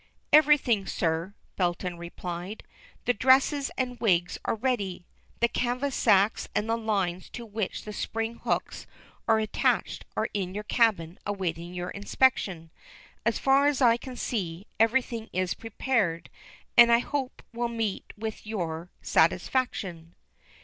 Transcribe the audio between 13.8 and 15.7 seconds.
can see, everything is